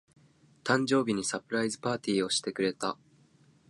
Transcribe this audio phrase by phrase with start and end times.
[0.63, 2.97] 誕生日にサプライズパーティーをしてくれた。